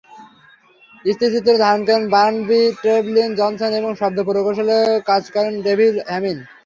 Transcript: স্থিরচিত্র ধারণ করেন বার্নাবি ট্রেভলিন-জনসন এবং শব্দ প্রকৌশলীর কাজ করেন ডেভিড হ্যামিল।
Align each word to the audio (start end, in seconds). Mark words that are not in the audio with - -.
স্থিরচিত্র 1.05 1.51
ধারণ 1.63 1.81
করেন 1.87 2.03
বার্নাবি 2.13 2.61
ট্রেভলিন-জনসন 2.81 3.71
এবং 3.79 3.91
শব্দ 4.01 4.17
প্রকৌশলীর 4.27 4.89
কাজ 5.09 5.23
করেন 5.35 5.53
ডেভিড 5.65 5.95
হ্যামিল। 6.09 6.39